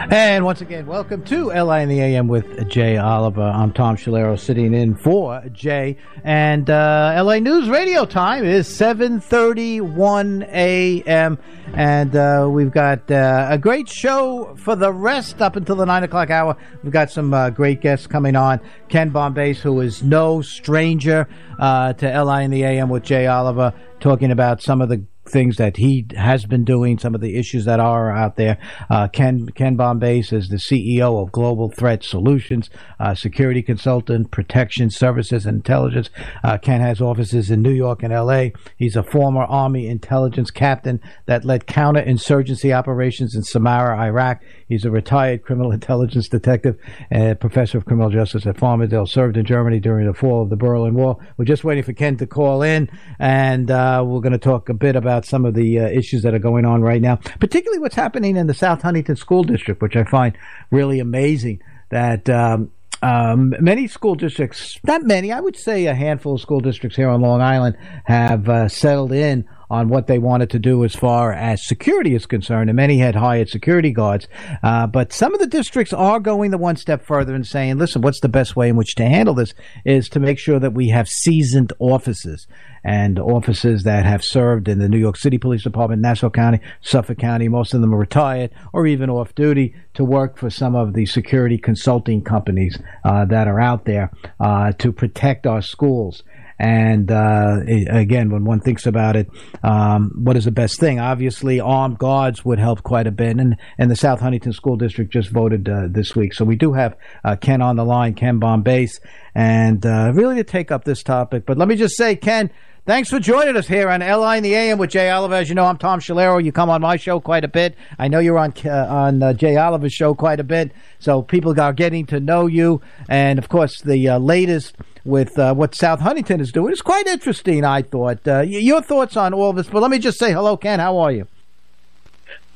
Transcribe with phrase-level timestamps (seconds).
[0.00, 3.42] And once again, welcome to LI in the AM with Jay Oliver.
[3.42, 5.96] I'm Tom Shalero sitting in for Jay.
[6.22, 11.38] And uh, LI News Radio time is 7.31 a.m.
[11.74, 16.04] And uh, we've got uh, a great show for the rest up until the 9
[16.04, 16.56] o'clock hour.
[16.84, 18.60] We've got some uh, great guests coming on.
[18.88, 21.28] Ken Bombace, who is no stranger
[21.58, 25.56] uh, to LI in the AM with Jay Oliver, talking about some of the things
[25.56, 28.58] that he has been doing, some of the issues that are out there.
[28.90, 34.90] Uh, Ken Ken Bombace is the CEO of Global Threat Solutions, uh, security consultant, protection
[34.90, 36.10] services, and intelligence.
[36.42, 38.52] Uh, Ken has offices in New York and L.A.
[38.76, 44.42] He's a former Army intelligence captain that led counterinsurgency operations in Samarra, Iraq.
[44.68, 46.78] He's a retired criminal intelligence detective
[47.10, 49.08] and professor of criminal justice at Farmingdale.
[49.08, 51.20] Served in Germany during the fall of the Berlin Wall.
[51.36, 54.74] We're just waiting for Ken to call in, and uh, we're going to talk a
[54.74, 57.94] bit about some of the uh, issues that are going on right now, particularly what's
[57.94, 60.36] happening in the South Huntington School District, which I find
[60.70, 61.62] really amazing.
[61.90, 62.70] That um,
[63.02, 67.08] um, many school districts, not many, I would say a handful of school districts here
[67.08, 71.32] on Long Island have uh, settled in on what they wanted to do as far
[71.32, 74.26] as security is concerned, and many had hired security guards.
[74.62, 78.02] Uh, but some of the districts are going the one step further and saying, listen,
[78.02, 80.88] what's the best way in which to handle this is to make sure that we
[80.88, 82.46] have seasoned officers
[82.84, 87.18] and officers that have served in the New York City Police Department, Nassau County, Suffolk
[87.18, 87.48] County.
[87.48, 91.04] Most of them are retired or even off duty to work for some of the
[91.06, 96.22] security consulting companies uh, that are out there uh, to protect our schools.
[96.58, 99.28] And uh, again, when one thinks about it,
[99.62, 100.98] um, what is the best thing?
[100.98, 103.36] Obviously, armed guards would help quite a bit.
[103.38, 106.34] And, and the South Huntington School District just voted uh, this week.
[106.34, 109.00] So we do have uh, Ken on the line, Ken Bombace,
[109.34, 111.46] and uh, really to take up this topic.
[111.46, 112.50] But let me just say, Ken,
[112.88, 115.34] Thanks for joining us here on LI in the AM with Jay Oliver.
[115.34, 116.42] As you know, I'm Tom Shalero.
[116.42, 117.74] You come on my show quite a bit.
[117.98, 121.60] I know you're on uh, on uh, Jay Oliver's show quite a bit, so people
[121.60, 122.80] are getting to know you.
[123.06, 127.06] And of course, the uh, latest with uh, what South Huntington is doing is quite
[127.06, 127.62] interesting.
[127.62, 128.26] I thought.
[128.26, 129.68] Uh, your thoughts on all this?
[129.68, 130.80] But let me just say hello, Ken.
[130.80, 131.28] How are you?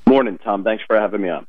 [0.06, 0.65] Morning, Tom.
[0.65, 1.47] Thanks for having me on.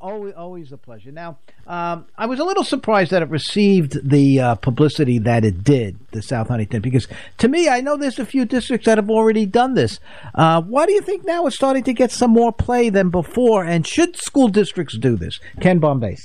[0.00, 1.10] Always, always a pleasure.
[1.10, 5.64] Now, um, I was a little surprised that it received the uh, publicity that it
[5.64, 9.10] did, the South Huntington, because to me, I know there's a few districts that have
[9.10, 9.98] already done this.
[10.36, 13.64] Uh, why do you think now it's starting to get some more play than before?
[13.64, 15.40] And should school districts do this?
[15.60, 16.18] Ken Bombay.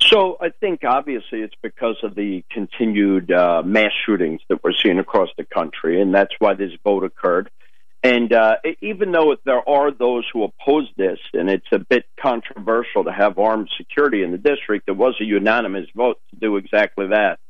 [0.00, 4.98] So I think obviously it's because of the continued uh, mass shootings that we're seeing
[4.98, 7.50] across the country, and that's why this vote occurred.
[8.06, 13.02] And uh, even though there are those who oppose this, and it's a bit controversial
[13.02, 17.08] to have armed security in the district, there was a unanimous vote to do exactly
[17.08, 17.40] that.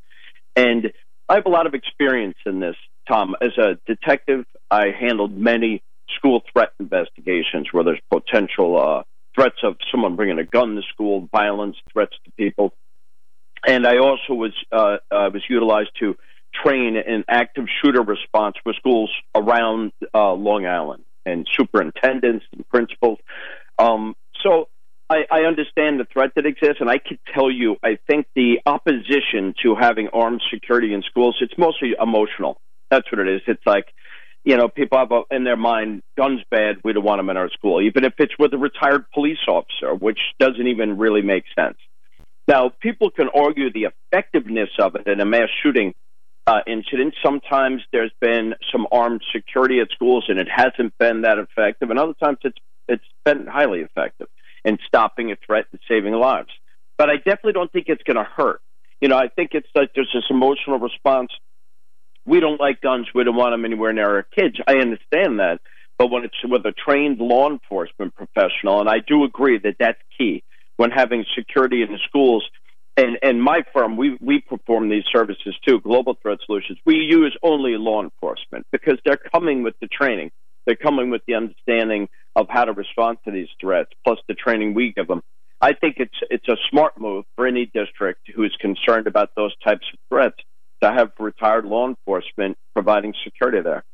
[0.54, 0.94] And
[1.28, 3.36] I have a lot of experience in this, Tom.
[3.42, 5.82] As a detective, I handled many
[6.16, 9.02] school threat investigations where there's potential uh,
[9.34, 12.72] threats of someone bringing a gun to school, violence, threats to people.
[13.66, 16.16] And I also was uh, uh, was utilized to
[16.62, 23.18] train in active shooter response for schools around uh, Long Island and superintendents and principals.
[23.78, 24.68] Um, so
[25.08, 28.60] I, I understand the threat that exists, and I can tell you, I think the
[28.66, 32.60] opposition to having armed security in schools, it's mostly emotional.
[32.90, 33.42] That's what it is.
[33.46, 33.86] It's like,
[34.44, 37.50] you know, people have in their mind, guns bad, we don't want them in our
[37.50, 41.76] school, even if it's with a retired police officer, which doesn't even really make sense.
[42.48, 45.94] Now, people can argue the effectiveness of it in a mass shooting
[46.46, 47.16] uh, incidents.
[47.24, 51.90] Sometimes there's been some armed security at schools, and it hasn't been that effective.
[51.90, 52.58] And other times it's
[52.88, 54.28] it's been highly effective
[54.64, 56.50] in stopping a threat and saving lives.
[56.96, 58.60] But I definitely don't think it's going to hurt.
[59.00, 61.30] You know, I think it's like there's this emotional response.
[62.24, 63.08] We don't like guns.
[63.14, 64.56] We don't want them anywhere near our kids.
[64.66, 65.60] I understand that.
[65.98, 70.00] But when it's with a trained law enforcement professional, and I do agree that that's
[70.16, 70.42] key
[70.76, 72.44] when having security in the schools,
[72.96, 76.78] and and my firm we we perform these services too global threat solutions.
[76.84, 80.30] We use only law enforcement because they're coming with the training.
[80.66, 84.74] They're coming with the understanding of how to respond to these threats plus the training
[84.74, 85.22] we give them.
[85.60, 89.54] I think it's it's a smart move for any district who is concerned about those
[89.64, 90.36] types of threats
[90.82, 93.84] to have retired law enforcement providing security there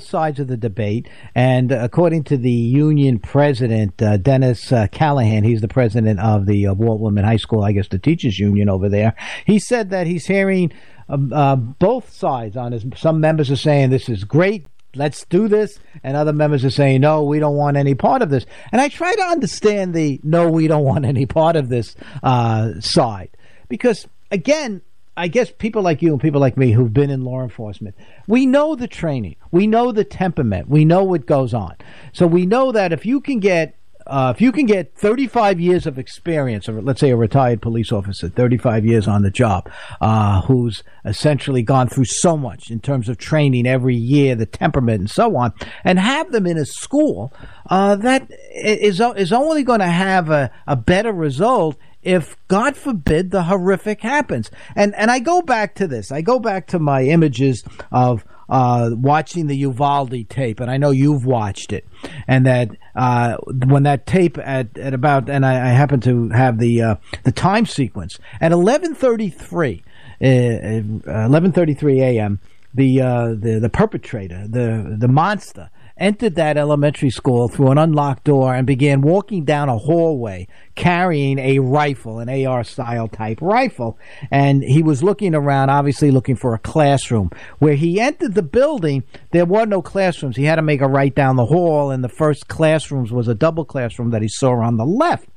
[0.00, 5.60] sides of the debate, and according to the union president, uh, Dennis uh, Callahan, he's
[5.60, 8.88] the president of the uh, Walt Whitman High School, I guess the teachers union over
[8.88, 9.14] there.
[9.44, 10.72] He said that he's hearing
[11.08, 12.84] um, uh, both sides on this.
[12.96, 14.66] Some members are saying this is great.
[14.94, 15.78] Let's do this.
[16.02, 18.46] And other members are saying, no, we don't want any part of this.
[18.72, 22.80] And I try to understand the no, we don't want any part of this uh,
[22.80, 23.36] side.
[23.68, 24.80] Because, again,
[25.16, 27.96] I guess people like you and people like me who've been in law enforcement,
[28.26, 31.74] we know the training, we know the temperament, we know what goes on.
[32.12, 33.76] So we know that if you can get
[34.06, 37.92] uh, if you can get 35 years of experience, or let's say a retired police
[37.92, 39.70] officer, 35 years on the job,
[40.00, 45.00] uh, who's essentially gone through so much in terms of training every year, the temperament
[45.00, 45.52] and so on,
[45.84, 47.32] and have them in a school
[47.68, 53.30] uh, that is is only going to have a, a better result if God forbid
[53.30, 54.50] the horrific happens.
[54.74, 56.12] And and I go back to this.
[56.12, 60.90] I go back to my images of uh, watching the Uvalde tape, and I know
[60.90, 61.86] you've watched it,
[62.26, 66.58] and that uh, when that tape at, at about, and I, I happen to have
[66.58, 69.82] the uh, the time sequence at eleven thirty three,
[70.20, 72.40] uh, uh, eleven thirty three a.m.
[72.74, 78.24] The, uh, the the perpetrator, the the monster, entered that elementary school through an unlocked
[78.24, 83.98] door and began walking down a hallway carrying a rifle, an AR style type rifle.
[84.30, 87.30] And he was looking around, obviously looking for a classroom.
[87.58, 90.36] Where he entered the building, there were no classrooms.
[90.36, 93.34] He had to make a right down the hall, and the first classrooms was a
[93.34, 95.28] double classroom that he saw on the left.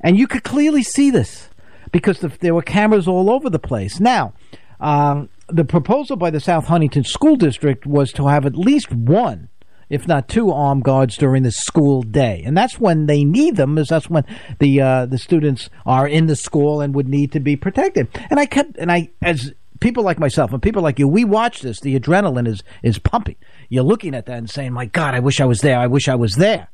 [0.00, 1.48] And you could clearly see this
[1.90, 3.98] because the, there were cameras all over the place.
[3.98, 4.34] Now,
[4.78, 9.48] um, the proposal by the South Huntington School District was to have at least one
[9.88, 12.42] if not two armed guards during the school day.
[12.44, 14.24] And that's when they need them, is that's when
[14.58, 18.08] the uh, the students are in the school and would need to be protected.
[18.30, 21.60] And I kept and I as people like myself and people like you, we watch
[21.60, 23.36] this, the adrenaline is is pumping.
[23.68, 26.08] You're looking at that and saying, My God, I wish I was there, I wish
[26.08, 26.68] I was there.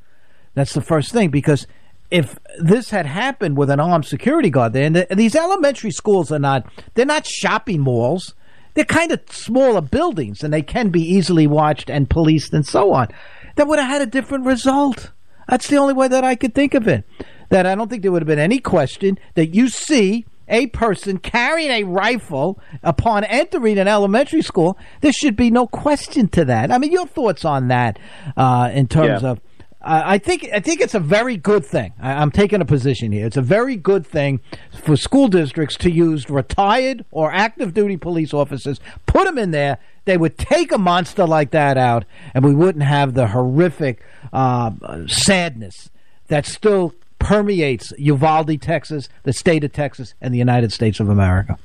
[0.54, 1.66] That's the first thing because
[2.10, 5.90] if this had happened with an armed security guard there, and, the, and these elementary
[5.90, 8.34] schools are not, they're not shopping malls
[8.74, 12.92] they're kind of smaller buildings and they can be easily watched and policed and so
[12.92, 13.08] on.
[13.56, 15.12] That would have had a different result.
[15.48, 17.04] That's the only way that I could think of it.
[17.50, 21.18] That I don't think there would have been any question that you see a person
[21.18, 24.78] carrying a rifle upon entering an elementary school.
[25.00, 26.70] There should be no question to that.
[26.70, 27.98] I mean, your thoughts on that
[28.36, 29.30] uh, in terms yeah.
[29.30, 29.40] of
[29.84, 31.92] I think I think it's a very good thing.
[32.00, 33.26] I, am taking a position here.
[33.26, 34.40] It's a very good thing
[34.70, 38.80] for school districts to use retired or active duty police officers.
[39.06, 39.78] Put them in there.
[40.04, 44.72] They would take a monster like that out, and we wouldn't have the horrific uh,
[45.06, 45.90] sadness
[46.28, 51.58] that still permeates Uvalde, Texas, the state of Texas, and the United States of America.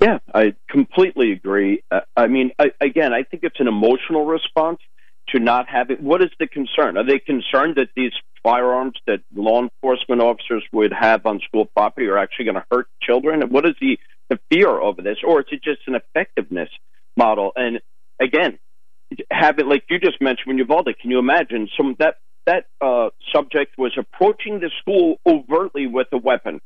[0.00, 1.82] Yeah, I completely agree.
[1.90, 4.80] Uh, I mean, I, again, I think it's an emotional response
[5.32, 6.00] to not have it?
[6.00, 6.96] What is the concern?
[6.96, 12.06] Are they concerned that these firearms that law enforcement officers would have on school property
[12.06, 13.42] are actually going to hurt children?
[13.50, 13.98] What is the,
[14.28, 15.18] the fear over this?
[15.26, 16.70] Or is it just an effectiveness
[17.16, 17.52] model?
[17.56, 17.80] And
[18.20, 18.58] again,
[19.30, 22.16] have it like you just mentioned when Uvalde, can you imagine some that
[22.46, 26.60] that uh, subject was approaching the school overtly with a weapon?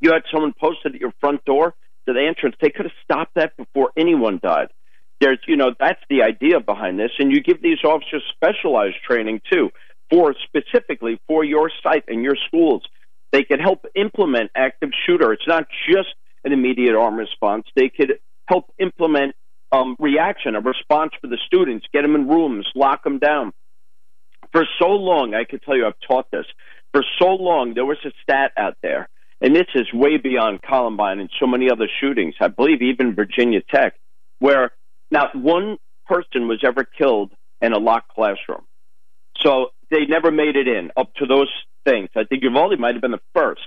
[0.00, 1.74] You had someone posted at your front door
[2.06, 2.56] to the entrance.
[2.60, 4.68] They could have stopped that before anyone died
[5.22, 7.12] there's you know that's the idea behind this.
[7.18, 9.70] And you give these officers specialized training too
[10.10, 12.82] for specifically for your site and your schools.
[13.30, 15.32] They could help implement active shooter.
[15.32, 16.08] It's not just
[16.44, 17.64] an immediate arm response.
[17.74, 19.34] They could help implement
[19.70, 23.52] um, reaction a response for the students get them in rooms lock them down.
[24.52, 26.44] For so long i could tell you i've taught this
[26.92, 29.08] for so long there was a stat out there
[29.40, 32.34] and this is way beyond columbine and so many other shootings.
[32.38, 33.94] I believe even virginia tech
[34.40, 34.72] where
[35.12, 35.76] not one
[36.06, 38.62] person was ever killed in a locked classroom.
[39.40, 41.50] So they never made it in up to those
[41.84, 42.08] things.
[42.16, 43.60] I think Uvalde might have been the first.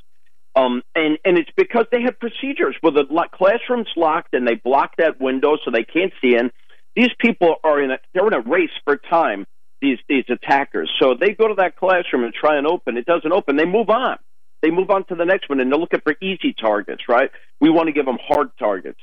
[0.55, 4.55] Um, and, and it's because they have procedures where the lo- classroom's locked and they
[4.55, 6.49] block that window so they can't see in.
[6.95, 9.45] These people are in a, they're in a race for time,
[9.81, 10.89] these, these attackers.
[10.99, 12.95] So they go to that classroom and try and open.
[12.95, 13.57] It doesn't open.
[13.57, 14.17] They move on.
[14.61, 17.29] They move on to the next one and they're looking for easy targets, right?
[17.59, 18.99] We want to give them hard targets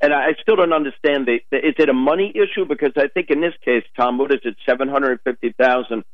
[0.00, 2.64] and I still don't understand the, the, is it a money issue?
[2.66, 6.04] Because I think in this case, Tom, what is it, seven hundred fifty thousand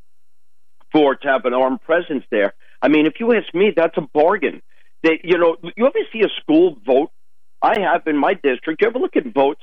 [0.93, 2.55] for to have an armed presence there?
[2.83, 4.62] I mean, if you ask me, that's a bargain.
[5.02, 7.11] They, you know, you ever see a school vote?
[7.62, 8.83] I have in my district.
[8.83, 9.62] You ever look at votes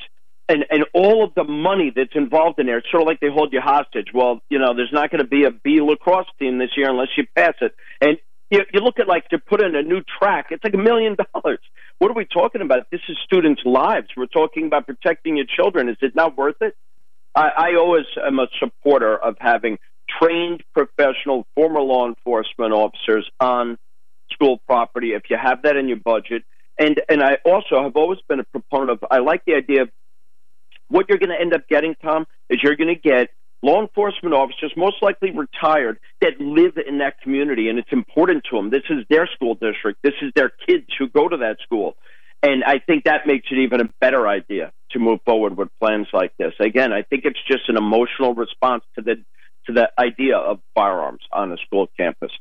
[0.50, 2.78] and and all of the money that's involved in there?
[2.80, 4.08] It's sort of like they hold you hostage.
[4.14, 7.10] Well, you know, there's not going to be a B lacrosse team this year unless
[7.18, 8.18] you pass it, and
[8.50, 11.16] you, you look at like to put in a new track, it's like a million
[11.34, 11.60] dollars.
[12.04, 12.92] What are we talking about?
[12.92, 14.08] This is students' lives.
[14.18, 15.88] We're talking about protecting your children.
[15.88, 16.76] Is it not worth it?
[17.34, 19.80] I, I always am a supporter of having
[20.20, 23.78] trained professional former law enforcement officers on
[24.34, 26.44] school property if you have that in your budget.
[26.78, 29.90] And and I also have always been a proponent of I like the idea of
[30.90, 33.30] what you're going to end up getting, Tom, is you're going to get
[33.64, 38.58] law enforcement officers, most likely retired, that live in that community, and it's important to
[38.58, 38.70] them.
[38.70, 40.00] This is their school district.
[40.04, 41.96] This is their kids who go to that school.
[42.44, 46.08] And I think that makes it even a better idea to move forward with plans
[46.12, 46.54] like this.
[46.60, 49.16] Again, I think it's just an emotional response to the
[49.68, 52.32] to the idea of firearms on a school campus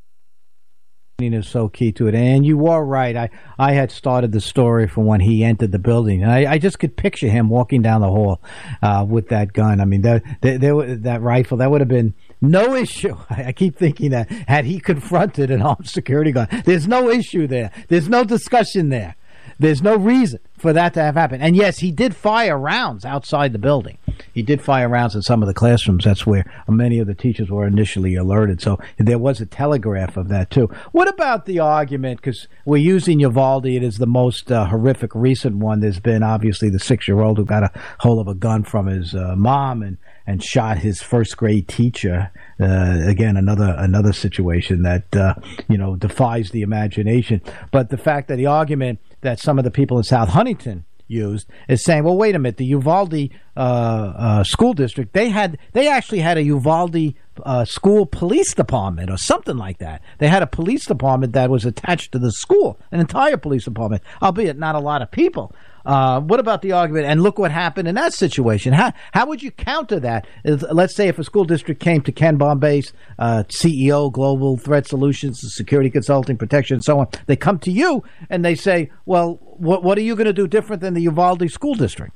[1.30, 2.14] is so key to it.
[2.14, 3.16] And you are right.
[3.16, 6.58] I, I had started the story from when he entered the building, and I, I
[6.58, 8.40] just could picture him walking down the hall
[8.82, 9.80] uh, with that gun.
[9.80, 13.16] I mean, that that rifle that would have been no issue.
[13.30, 17.70] I keep thinking that had he confronted an armed security guard, there's no issue there.
[17.88, 19.16] There's no discussion there.
[19.58, 21.42] There's no reason for that to have happened.
[21.42, 23.98] And yes, he did fire rounds outside the building.
[24.32, 26.04] He did fire rounds in some of the classrooms.
[26.04, 28.60] That's where many of the teachers were initially alerted.
[28.60, 30.70] So there was a telegraph of that too.
[30.92, 32.20] What about the argument?
[32.20, 33.66] Because we're using Uvalde.
[33.66, 35.80] It is the most uh, horrific recent one.
[35.80, 39.34] There's been obviously the six-year-old who got a hold of a gun from his uh,
[39.36, 42.30] mom and and shot his first grade teacher.
[42.60, 45.34] Uh, again, another another situation that uh,
[45.68, 47.40] you know defies the imagination.
[47.70, 51.48] But the fact that the argument that some of the people in South Huntington used
[51.68, 55.88] is saying, well, wait a minute, the Uvalde uh, uh, school district they had they
[55.88, 57.14] actually had a Uvalde
[57.44, 60.02] uh, school police department or something like that.
[60.18, 64.02] They had a police department that was attached to the school, an entire police department,
[64.22, 65.54] albeit not a lot of people.
[65.84, 67.06] Uh, what about the argument?
[67.06, 68.72] And look what happened in that situation.
[68.72, 70.26] How how would you counter that?
[70.44, 75.40] Let's say if a school district came to Ken Bombay's uh, CEO, Global Threat Solutions,
[75.54, 77.08] Security Consulting, Protection, and so on.
[77.26, 80.46] They come to you and they say, "Well, what what are you going to do
[80.46, 82.14] different than the Uvalde school district?"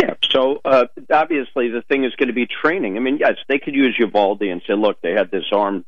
[0.00, 2.96] Yeah, so uh, obviously the thing is going to be training.
[2.96, 5.84] I mean, yes, they could use Uvalde and say, "Look, they had this armed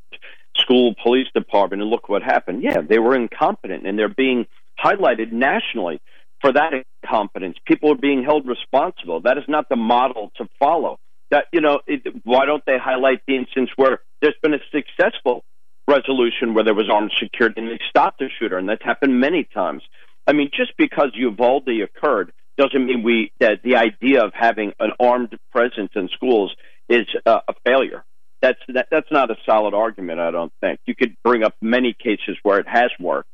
[0.56, 4.46] school police department, and look what happened." Yeah, they were incompetent, and they're being
[4.82, 6.00] highlighted nationally
[6.40, 6.72] for that
[7.02, 7.56] incompetence.
[7.66, 9.20] People are being held responsible.
[9.20, 10.98] That is not the model to follow.
[11.30, 15.44] That you know, it, why don't they highlight the instance where there's been a successful
[15.88, 19.44] resolution where there was armed security and they stopped the shooter, and that's happened many
[19.44, 19.82] times.
[20.26, 24.92] I mean, just because Uvalde occurred doesn't mean we that the idea of having an
[25.00, 26.54] armed presence in schools
[26.88, 28.04] is uh, a failure.
[28.40, 30.20] That's that, that's not a solid argument.
[30.20, 33.28] I don't think you could bring up many cases where it has worked.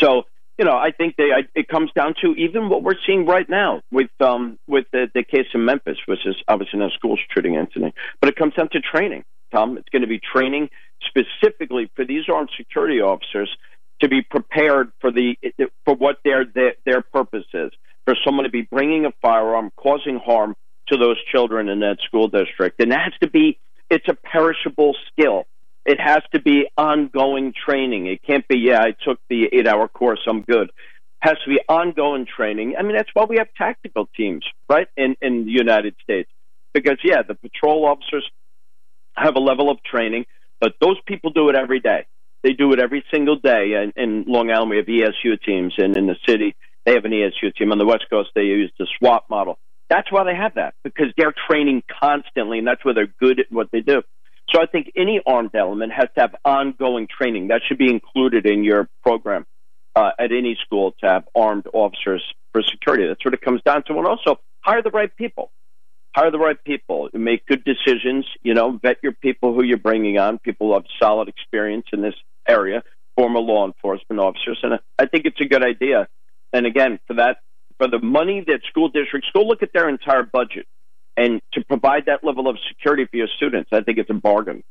[0.00, 0.24] So
[0.58, 3.48] you know, I think they, I, it comes down to even what we're seeing right
[3.48, 7.18] now with um, with the, the case in Memphis, which is obviously not a school
[7.34, 9.24] shooting incident, but it comes down to training.
[9.52, 10.70] Tom, it's going to be training
[11.08, 13.50] specifically for these armed security officers
[14.00, 15.36] to be prepared for the
[15.84, 17.72] for what their their, their purpose is.
[18.04, 20.54] For someone to be bringing a firearm, causing harm
[20.88, 23.58] to those children in that school district, and that has to be
[23.90, 25.46] it's a perishable skill
[25.84, 28.06] it has to be ongoing training.
[28.06, 30.68] It can't be, yeah, I took the eight hour course, I'm good.
[30.68, 30.72] It
[31.20, 32.74] has to be ongoing training.
[32.78, 36.30] I mean, that's why we have tactical teams, right, in, in the United States.
[36.72, 38.28] Because, yeah, the patrol officers
[39.14, 40.26] have a level of training,
[40.60, 42.06] but those people do it every day.
[42.42, 43.74] They do it every single day.
[43.74, 47.12] And in Long Island, we have ESU teams, and in the city, they have an
[47.12, 47.72] ESU team.
[47.72, 49.58] On the West Coast, they use the SWAT model.
[49.88, 53.46] That's why they have that, because they're training constantly, and that's where they're good at
[53.50, 54.02] what they do.
[54.54, 57.48] So I think any armed element has to have ongoing training.
[57.48, 59.46] That should be included in your program
[59.96, 63.06] uh, at any school to have armed officers for security.
[63.08, 63.94] That's what it comes down to.
[63.94, 65.50] And also hire the right people.
[66.14, 67.08] Hire the right people.
[67.12, 68.26] Make good decisions.
[68.42, 70.38] You know, vet your people who you're bringing on.
[70.38, 72.14] People who have solid experience in this
[72.46, 72.84] area,
[73.16, 74.60] former law enforcement officers.
[74.62, 76.06] And I think it's a good idea.
[76.52, 77.38] And again, for that,
[77.78, 80.68] for the money that school districts go look at their entire budget
[81.16, 84.62] and to provide that level of security for your students, I think it's a bargain.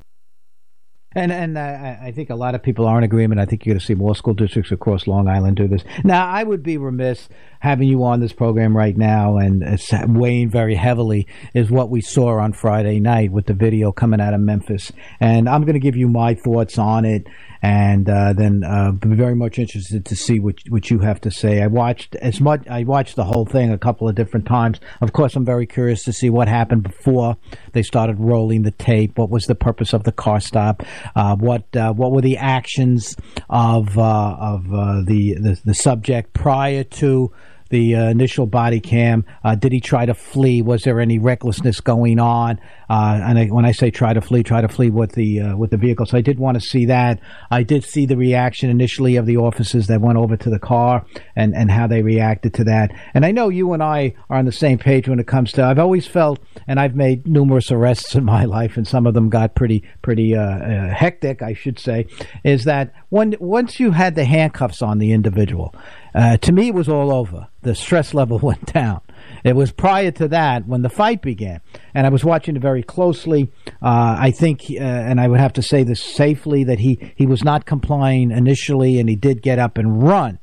[1.14, 3.40] And and uh, I think a lot of people are in agreement.
[3.40, 5.84] I think you're going to see more school districts across Long Island do this.
[6.02, 7.28] Now, I would be remiss
[7.60, 12.02] having you on this program right now and it's weighing very heavily is what we
[12.02, 14.92] saw on Friday night with the video coming out of Memphis.
[15.18, 17.26] And I'm going to give you my thoughts on it
[17.64, 21.30] and uh, then uh, be very much interested to see what what you have to
[21.30, 21.62] say.
[21.62, 22.68] I watched as much.
[22.68, 24.80] I watched the whole thing a couple of different times.
[25.00, 27.38] Of course, I'm very curious to see what happened before
[27.72, 29.16] they started rolling the tape.
[29.16, 30.82] What was the purpose of the car stop?
[31.14, 33.16] Uh, what uh, what were the actions
[33.48, 37.32] of uh, of uh, the, the the subject prior to
[37.70, 39.24] the initial body cam?
[39.58, 40.62] Did he try to flee?
[40.62, 42.60] Was there any recklessness going on?
[42.94, 45.56] Uh, and I, when I say try to flee, try to flee with the uh,
[45.56, 46.06] with the vehicle.
[46.06, 47.18] So I did want to see that.
[47.50, 51.04] I did see the reaction initially of the officers that went over to the car
[51.34, 52.92] and and how they reacted to that.
[53.12, 55.64] And I know you and I are on the same page when it comes to.
[55.64, 59.28] I've always felt, and I've made numerous arrests in my life, and some of them
[59.28, 62.06] got pretty pretty uh, uh, hectic, I should say.
[62.44, 65.74] Is that when once you had the handcuffs on the individual,
[66.14, 67.48] uh, to me it was all over.
[67.62, 69.00] The stress level went down.
[69.44, 71.60] It was prior to that when the fight began,
[71.94, 73.50] and I was watching it very closely.
[73.82, 77.26] Uh, I think, uh, and I would have to say this safely, that he he
[77.26, 80.38] was not complying initially, and he did get up and run.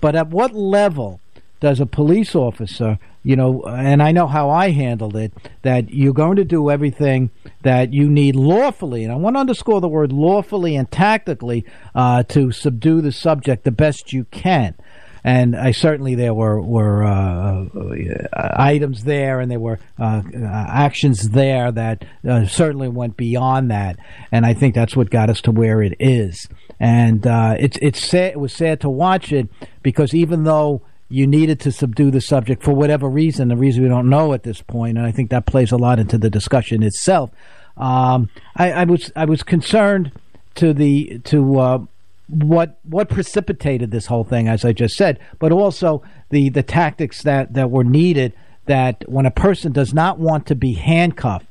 [0.00, 1.20] But at what level
[1.60, 6.12] does a police officer, you know, and I know how I handled it, that you're
[6.12, 7.30] going to do everything
[7.62, 11.64] that you need lawfully, and I want to underscore the word lawfully and tactically
[11.94, 14.74] uh, to subdue the subject the best you can
[15.26, 21.30] and I certainly there were were uh, uh, items there, and there were uh, actions
[21.30, 23.98] there that uh, certainly went beyond that,
[24.30, 26.48] and I think that's what got us to where it is.
[26.78, 29.48] And uh, it's it's sad, it was sad to watch it
[29.82, 33.88] because even though you needed to subdue the subject for whatever reason, the reason we
[33.88, 36.84] don't know at this point, and I think that plays a lot into the discussion
[36.84, 37.30] itself.
[37.76, 40.12] Um, I, I, was I was concerned
[40.54, 41.78] to the to uh,
[42.28, 47.22] what what precipitated this whole thing, as I just said, but also the the tactics
[47.22, 48.34] that that were needed.
[48.66, 51.46] That when a person does not want to be handcuffed,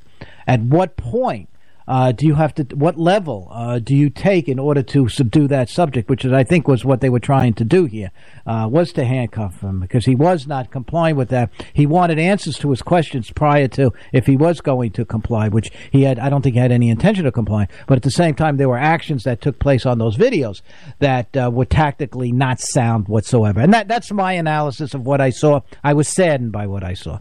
[0.46, 1.48] at what point
[1.87, 2.63] uh, do you have to?
[2.75, 6.09] What level uh, do you take in order to subdue that subject?
[6.09, 8.11] Which is, I think, was what they were trying to do here,
[8.47, 11.51] uh, was to handcuff him because he was not complying with that.
[11.73, 15.71] He wanted answers to his questions prior to if he was going to comply, which
[15.91, 16.17] he had.
[16.17, 17.67] I don't think he had any intention of complying.
[17.85, 20.61] But at the same time, there were actions that took place on those videos
[20.99, 23.59] that uh, were tactically not sound whatsoever.
[23.59, 25.61] And that that's my analysis of what I saw.
[25.83, 27.19] I was saddened by what I saw.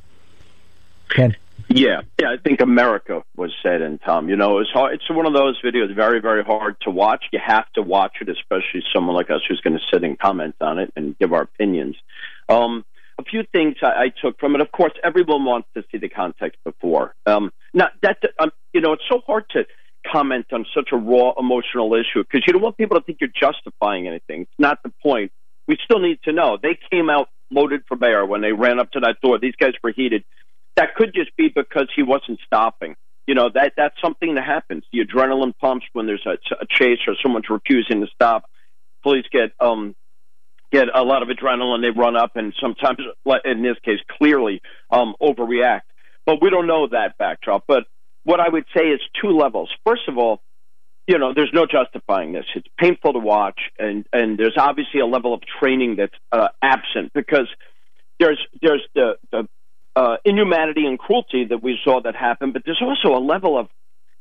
[1.11, 1.37] Ken.
[1.75, 4.29] Yeah, yeah, I think America was said in Tom.
[4.29, 4.95] You know, it's hard.
[4.95, 7.25] It's one of those videos very, very hard to watch.
[7.33, 10.55] You have to watch it, especially someone like us who's going to sit and comment
[10.61, 11.97] on it and give our opinions.
[12.49, 12.85] Um,
[13.19, 14.61] a few things I, I took from it.
[14.61, 17.17] Of course, everyone wants to see the context before.
[17.27, 19.65] Um, not that um, you know, it's so hard to
[20.07, 23.31] comment on such a raw emotional issue because you don't want people to think you're
[23.35, 24.43] justifying anything.
[24.43, 25.33] It's not the point.
[25.67, 26.57] We still need to know.
[26.63, 29.41] They came out loaded for bear when they ran up to that door.
[29.41, 30.25] These guys were heated
[30.77, 32.97] that could just be because he wasn't stopping.
[33.27, 34.85] You know that that's something that happens.
[34.93, 38.45] The adrenaline pumps when there's a, a chase or someone's refusing to stop.
[39.03, 39.95] Police get um
[40.75, 41.81] get a lot of adrenaline.
[41.81, 42.99] They run up and sometimes,
[43.45, 45.83] in this case, clearly um, overreact.
[46.27, 47.65] But we don't know that backdrop.
[47.69, 47.85] But
[48.25, 49.71] what I would say is two levels.
[49.87, 50.43] First of all,
[51.07, 52.45] you know, there's no justifying this.
[52.57, 57.13] It's painful to watch, and and there's obviously a level of training that's uh, absent
[57.15, 57.47] because
[58.19, 59.47] there's there's the the
[59.97, 63.69] uh, inhumanity and cruelty that we saw that happen, but there's also a level of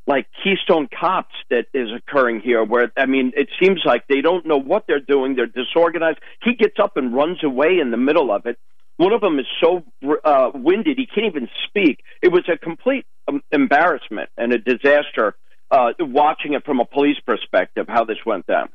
[0.06, 4.46] like Keystone Cops that is occurring here where, I mean, it seems like they don't
[4.46, 5.36] know what they're doing.
[5.36, 6.20] They're disorganized.
[6.44, 8.58] He gets up and runs away in the middle of it.
[8.98, 9.84] One of them is so
[10.24, 12.04] uh, winded he can't even speak.
[12.22, 15.36] It was a complete um, embarrassment and a disaster
[15.72, 18.70] uh, watching it from a police perspective, how this went down.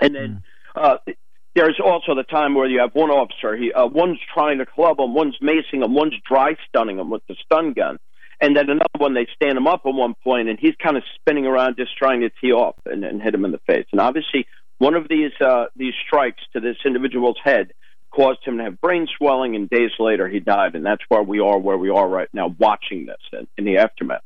[0.00, 0.42] And then
[0.76, 0.82] mm.
[0.82, 0.98] uh,
[1.56, 5.00] there's also the time where you have one officer, he, uh, one's trying to club
[5.00, 7.98] him, one's macing him, one's dry stunning him with the stun gun.
[8.42, 11.02] And then another one, they stand him up at one point, and he's kind of
[11.14, 13.86] spinning around just trying to tee off and, and hit him in the face.
[13.90, 17.72] And obviously, one of these uh, these strikes to this individual's head
[18.10, 20.74] caused him to have brain swelling, and days later he died.
[20.74, 23.78] And that's where we are, where we are right now, watching this in, in the
[23.78, 24.20] aftermath.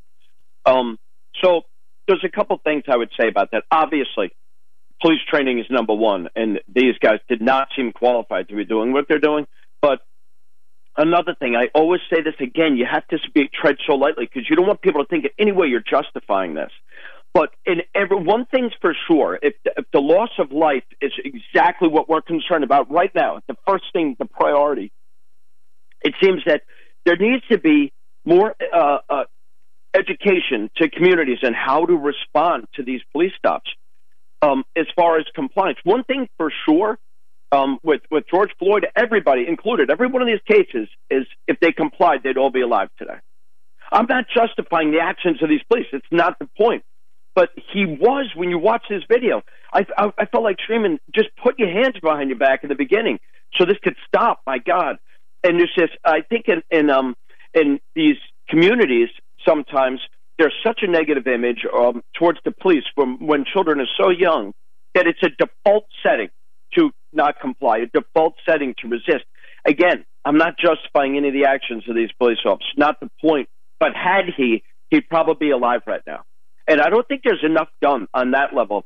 [0.67, 0.99] Um,
[1.41, 1.63] so
[2.09, 3.63] there's a couple things I would say about that.
[3.71, 4.33] Obviously,
[5.01, 8.93] police training is number one, and these guys did not seem qualified to be doing
[8.93, 9.47] what they're doing.
[9.81, 10.01] But
[10.97, 14.49] another thing, I always say this again: you have to speak, tread so lightly because
[14.49, 16.71] you don't want people to think in any way you're justifying this.
[17.33, 21.13] But in every one thing's for sure: if the, if the loss of life is
[21.25, 24.93] exactly what we're concerned about right now, the first thing, the priority,
[26.03, 26.63] it seems that
[27.05, 27.93] there needs to be
[28.25, 29.25] more uh, uh,
[29.95, 33.71] education to communities and how to respond to these police stops
[34.43, 35.79] um, as far as compliance.
[35.85, 36.99] One thing for sure
[37.53, 41.73] um, with with George Floyd, everybody included, every one of these cases is if they
[41.73, 43.19] complied, they'd all be alive today.
[43.93, 45.87] I'm not justifying the actions of these police.
[45.93, 46.85] It's not the point.
[47.35, 49.43] But he was when you watch this video.
[49.73, 52.75] I, I, I felt like screaming, just put your hands behind your back in the
[52.75, 53.19] beginning,
[53.57, 54.41] so this could stop.
[54.47, 54.97] My God!
[55.45, 55.91] And there's this.
[56.05, 57.17] I think in in um
[57.55, 58.17] in these
[58.49, 59.09] communities
[59.47, 60.01] sometimes
[60.41, 64.55] there's such a negative image um, towards the police from when children are so young
[64.95, 66.29] that it's a default setting
[66.75, 69.25] to not comply, a default setting to resist.
[69.67, 73.49] Again, I'm not justifying any of the actions of these police officers, not the point.
[73.79, 76.23] But had he, he'd probably be alive right now.
[76.67, 78.85] And I don't think there's enough done on that level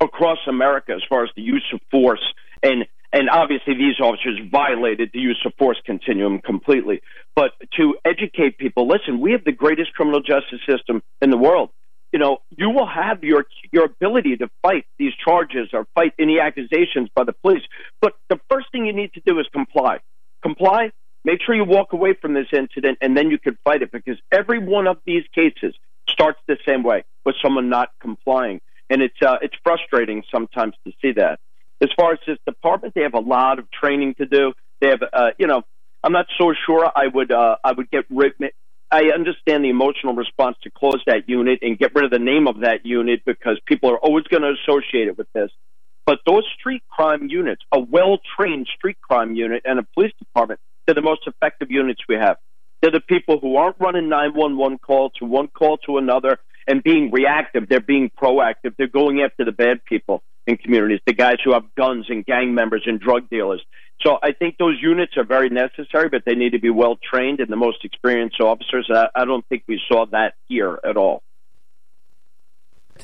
[0.00, 2.24] across America as far as the use of force
[2.62, 7.00] and and obviously these officers violated the use of force continuum completely.
[7.36, 11.70] But to educate people, listen, we have the greatest criminal justice system in the world.
[12.12, 16.40] You know, you will have your your ability to fight these charges or fight any
[16.40, 17.62] accusations by the police.
[18.00, 20.00] But the first thing you need to do is comply.
[20.42, 20.90] Comply.
[21.24, 23.90] Make sure you walk away from this incident, and then you can fight it.
[23.92, 25.74] Because every one of these cases
[26.08, 30.92] starts the same way with someone not complying, and it's uh, it's frustrating sometimes to
[31.00, 31.38] see that.
[31.80, 34.52] As far as this department, they have a lot of training to do.
[34.80, 35.62] They have, uh, you know,
[36.02, 38.32] I'm not so sure I would uh, I would get rid.
[38.90, 42.46] I understand the emotional response to close that unit and get rid of the name
[42.46, 45.50] of that unit because people are always going to associate it with this.
[46.06, 50.60] But those street crime units, a well trained street crime unit and a police department,
[50.86, 52.36] they're the most effective units we have.
[52.82, 57.10] They're the people who aren't running 911 call to one call to another and being
[57.10, 57.68] reactive.
[57.68, 58.76] They're being proactive.
[58.76, 62.54] They're going after the bad people in communities, the guys who have guns and gang
[62.54, 63.62] members and drug dealers.
[64.00, 67.40] So I think those units are very necessary, but they need to be well trained
[67.40, 68.90] and the most experienced officers.
[68.92, 71.22] I, I don't think we saw that here at all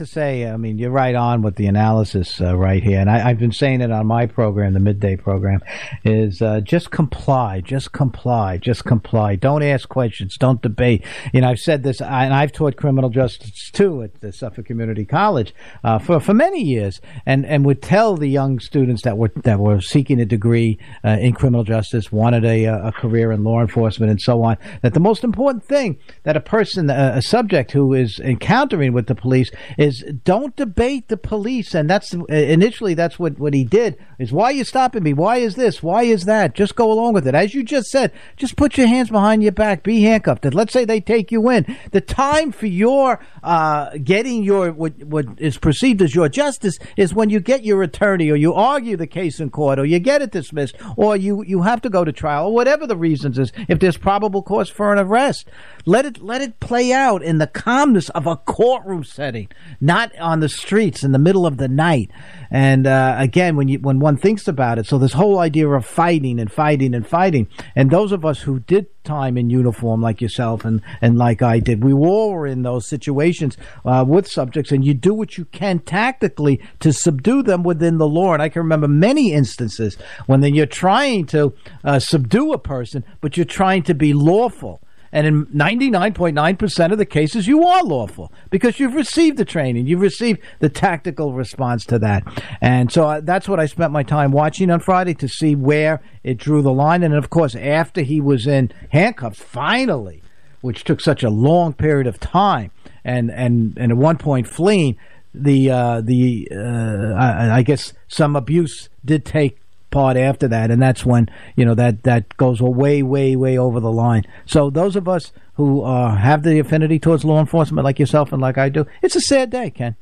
[0.01, 3.19] to say, I mean, you're right on with the analysis uh, right here, and I,
[3.19, 5.61] have been saying it on my program, the midday program,
[6.05, 9.37] is uh, just comply, just comply, just comply.
[9.37, 11.05] Don't ask questions, don't debate.
[11.35, 15.05] You know, I've said this, and I've taught criminal justice too at the Suffolk Community
[15.05, 19.33] College uh, for for many years, and and would tell the young students that were
[19.45, 23.61] that were seeking a degree uh, in criminal justice, wanted a, a career in law
[23.61, 27.93] enforcement, and so on, that the most important thing that a person, a subject who
[27.93, 33.39] is encountering with the police is don't debate the police, and that's initially that's what
[33.39, 33.97] what he did.
[34.19, 35.13] Is why are you stopping me?
[35.13, 35.83] Why is this?
[35.83, 36.55] Why is that?
[36.55, 38.13] Just go along with it, as you just said.
[38.37, 39.83] Just put your hands behind your back.
[39.83, 40.45] Be handcuffed.
[40.45, 41.77] And let's say they take you in.
[41.93, 47.15] The time for your uh, getting your what what is perceived as your justice is
[47.15, 50.23] when you get your attorney, or you argue the case in court, or you get
[50.23, 53.53] it dismissed, or you you have to go to trial, or whatever the reasons is.
[53.69, 55.49] If there's probable cause for an arrest,
[55.87, 59.49] let it let it play out in the calmness of a courtroom setting
[59.81, 62.11] not on the streets in the middle of the night.
[62.51, 65.87] And uh, again, when you when one thinks about it, so this whole idea of
[65.87, 70.21] fighting and fighting and fighting, and those of us who did time in uniform like
[70.21, 74.73] yourself and, and like I did, we all were in those situations uh, with subjects,
[74.73, 78.35] and you do what you can tactically to subdue them within the law.
[78.35, 81.55] And I can remember many instances when then you're trying to
[81.85, 87.07] uh, subdue a person, but you're trying to be lawful and in 99.9% of the
[87.07, 89.87] cases, you are lawful because you've received the training.
[89.87, 92.23] You've received the tactical response to that.
[92.61, 96.01] And so uh, that's what I spent my time watching on Friday to see where
[96.23, 97.03] it drew the line.
[97.03, 100.23] And of course, after he was in handcuffs, finally,
[100.61, 102.71] which took such a long period of time,
[103.05, 104.97] and, and, and at one point fleeing,
[105.33, 109.60] the uh, the uh, I, I guess some abuse did take
[109.91, 113.81] part after that, and that's when you know that that goes way, way, way over
[113.81, 114.25] the line.
[114.47, 118.41] So those of us who uh, have the affinity towards law enforcement, like yourself and
[118.41, 119.97] like I do, it's a sad day, Ken.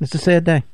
[0.00, 0.64] It's a sad day.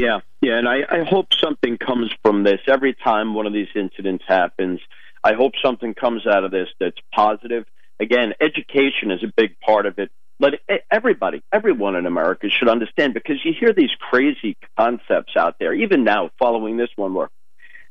[0.00, 2.60] Yeah, yeah, and I, I hope something comes from this.
[2.66, 4.80] Every time one of these incidents happens,
[5.22, 7.64] I hope something comes out of this that's positive.
[8.00, 10.10] Again, education is a big part of it.
[10.40, 10.54] Let
[10.90, 16.02] everybody, everyone in America should understand because you hear these crazy concepts out there, even
[16.02, 17.30] now following this one where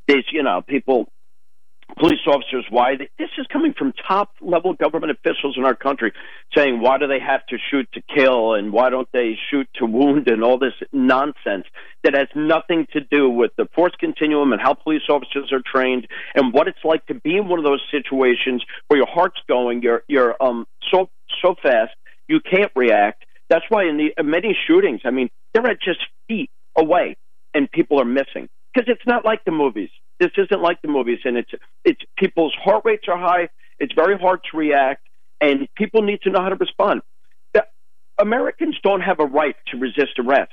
[0.07, 1.07] there's, you know, people,
[1.97, 6.11] police officers, why they, this is coming from top level government officials in our country
[6.55, 8.55] saying, why do they have to shoot to kill?
[8.55, 10.27] And why don't they shoot to wound?
[10.27, 11.65] And all this nonsense
[12.03, 16.07] that has nothing to do with the force continuum and how police officers are trained
[16.35, 19.81] and what it's like to be in one of those situations where your heart's going,
[19.81, 21.09] you're, you're, um, so,
[21.41, 21.91] so fast
[22.27, 23.25] you can't react.
[23.49, 27.17] That's why in the in many shootings, I mean, they're at just feet away,
[27.53, 29.89] and people are missing because it's not like the movies.
[30.19, 31.51] This isn't like the movies, and it's
[31.83, 33.49] it's people's heart rates are high.
[33.79, 35.05] It's very hard to react,
[35.41, 37.01] and people need to know how to respond.
[37.53, 37.65] The,
[38.19, 40.51] Americans don't have a right to resist arrest.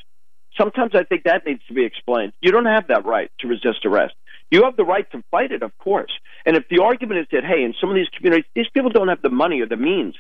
[0.59, 2.33] Sometimes I think that needs to be explained.
[2.41, 4.15] You don't have that right to resist arrest.
[4.51, 6.11] You have the right to fight it, of course.
[6.45, 9.09] And if the argument is that, hey, in some of these communities, these people don't
[9.09, 10.17] have the money or the means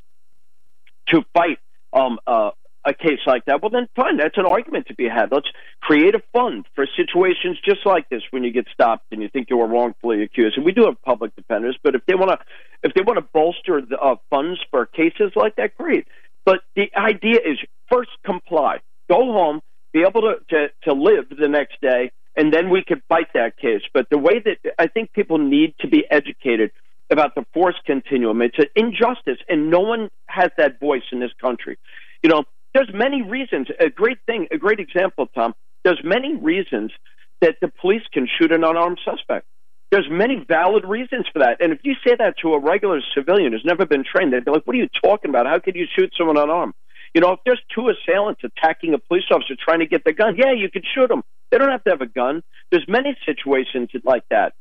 [1.11, 1.59] to fight
[1.93, 2.51] um, uh,
[2.85, 4.17] a case like that, well, then fine.
[4.17, 5.31] That's an argument to be had.
[5.31, 5.49] Let's
[5.81, 9.51] create a fund for situations just like this when you get stopped and you think
[9.51, 10.57] you were wrongfully accused.
[10.57, 12.39] And we do have public defenders, but if they want to,
[12.83, 16.07] if they want to bolster the uh, funds for cases like that, great.
[16.45, 17.59] But the idea is
[17.93, 19.61] first comply, go home,
[19.93, 23.59] be able to, to, to live the next day, and then we could fight that
[23.59, 23.83] case.
[23.93, 26.71] But the way that I think people need to be educated
[27.11, 28.41] about the force continuum.
[28.41, 31.79] It's an injustice, and no one has that voice in this country.
[32.23, 33.69] You know, there's many reasons.
[33.81, 35.55] A great thing, a great example, Tom.
[35.85, 36.93] There's many reasons
[37.41, 39.47] that the police can shoot an unarmed suspect.
[39.91, 41.57] There's many valid reasons for that.
[41.61, 44.51] And if you say that to a regular civilian who's never been trained, they'd be
[44.53, 45.47] like, "What are you talking about?
[45.47, 46.75] How could you shoot someone unarmed?"
[47.15, 50.37] You know, if there's two assailants attacking a police officer trying to get the gun,
[50.37, 51.25] yeah, you could shoot them.
[51.51, 52.43] They don't have to have a gun.
[52.71, 54.53] There's many situations like that.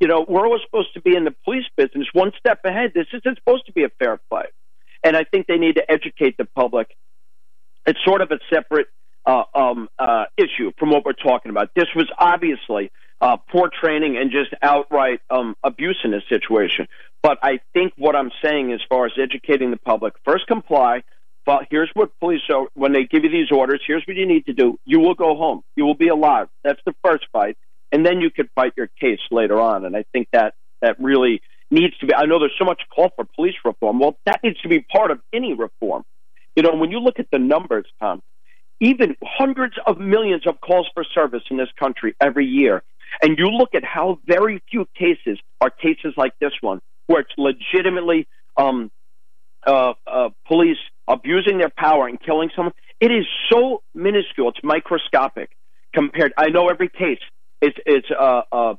[0.00, 2.92] You know, we're always supposed to be in the police business one step ahead.
[2.94, 4.52] This isn't supposed to be a fair fight.
[5.04, 6.88] And I think they need to educate the public.
[7.86, 8.88] It's sort of a separate
[9.26, 11.70] uh, um, uh, issue from what we're talking about.
[11.76, 12.90] This was obviously
[13.20, 16.88] uh, poor training and just outright um, abuse in this situation.
[17.22, 21.02] But I think what I'm saying, as far as educating the public, first comply.
[21.46, 23.82] But here's what police are when they give you these orders.
[23.86, 24.78] Here's what you need to do.
[24.86, 25.60] You will go home.
[25.76, 26.48] You will be alive.
[26.62, 27.58] That's the first fight,
[27.92, 29.84] and then you could fight your case later on.
[29.84, 31.42] And I think that that really
[31.74, 32.14] needs to be.
[32.14, 33.98] I know there's so much call for police reform.
[33.98, 36.04] Well, that needs to be part of any reform.
[36.56, 38.22] You know, when you look at the numbers, Tom,
[38.80, 42.82] even hundreds of millions of calls for service in this country every year,
[43.22, 47.32] and you look at how very few cases are cases like this one, where it's
[47.36, 48.90] legitimately um,
[49.66, 52.74] uh, uh, police abusing their power and killing someone.
[53.00, 55.50] It is so minuscule; it's microscopic
[55.92, 56.32] compared.
[56.36, 57.20] I know every case
[57.60, 58.74] is is uh, uh,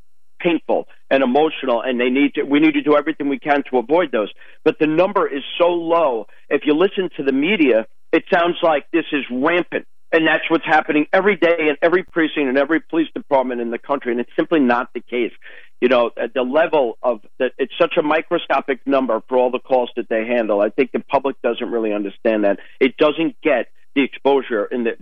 [0.45, 2.43] painful and emotional, and they need to.
[2.43, 4.31] We need to do everything we can to avoid those.
[4.63, 6.27] But the number is so low.
[6.49, 9.87] If you listen to the media, it sounds like this is rampant.
[10.11, 13.79] And that's what's happening every day in every precinct and every police department in the
[13.79, 14.11] country.
[14.11, 15.33] And it's simply not the case.
[15.81, 19.59] You know, at the level of that, it's such a microscopic number for all the
[19.59, 20.61] calls that they handle.
[20.61, 22.59] I think the public doesn't really understand that.
[22.79, 24.97] It doesn't get the exposure in that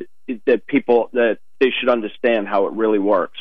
[0.48, 3.40] that people that they should understand how it really works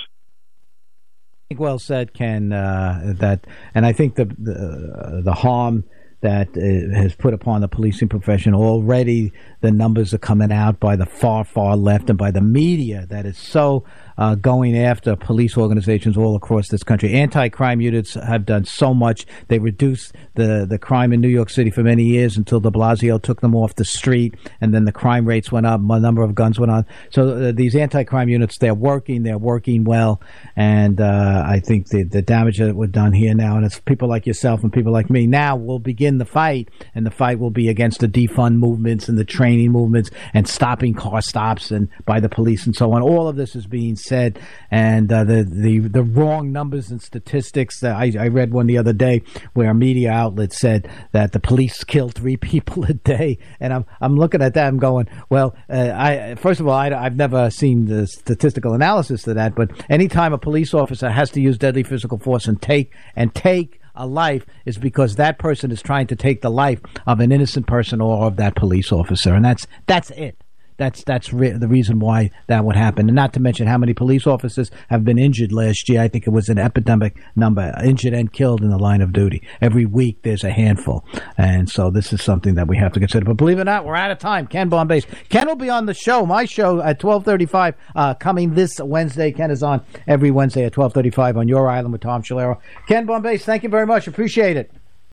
[1.58, 2.52] well said, Ken.
[2.52, 5.84] Uh, that, and I think the the, the harm
[6.22, 9.32] that uh, has put upon the policing profession already.
[9.60, 13.26] The numbers are coming out by the far, far left and by the media that
[13.26, 13.84] is so
[14.18, 17.14] uh, going after police organizations all across this country.
[17.14, 19.26] Anti-crime units have done so much.
[19.48, 23.20] They reduced the, the crime in New York City for many years until De Blasio
[23.20, 26.34] took them off the street, and then the crime rates went up, a number of
[26.34, 26.86] guns went on.
[27.10, 30.20] So uh, these anti-crime units, they're working, they're working well,
[30.56, 34.08] and uh, I think the, the damage that was done here now, and it's people
[34.08, 37.50] like yourself and people like me now will begin the fight, and the fight will
[37.50, 42.20] be against the defund movements and the training movements and stopping car stops and by
[42.20, 43.02] the police and so on.
[43.02, 44.38] All of this is being said,
[44.70, 47.82] and uh, the the the wrong numbers and statistics.
[47.82, 49.22] I, I read one the other day
[49.54, 53.86] where a media outlet said that the police kill three people a day, and I'm
[54.00, 54.66] I'm looking at that.
[54.66, 59.22] I'm going, well, uh, I first of all, I, I've never seen the statistical analysis
[59.22, 62.92] to that, but anytime a police officer has to use deadly physical force and take
[63.16, 67.20] and take a life is because that person is trying to take the life of
[67.20, 70.36] an innocent person or of that police officer, and that's that's it.
[70.78, 73.94] That's that's re- the reason why that would happen, and not to mention how many
[73.94, 76.00] police officers have been injured last year.
[76.00, 79.42] I think it was an epidemic number, injured and killed in the line of duty.
[79.60, 81.04] Every week there's a handful,
[81.36, 83.24] and so this is something that we have to consider.
[83.24, 84.46] But believe it or not, we're out of time.
[84.46, 85.06] Ken Bombace.
[85.28, 89.30] Ken will be on the show, my show at twelve thirty-five, uh, coming this Wednesday.
[89.30, 92.58] Ken is on every Wednesday at twelve thirty-five on your island with Tom Chalero.
[92.88, 94.08] Ken Bombace, thank you very much.
[94.08, 94.72] Appreciate it.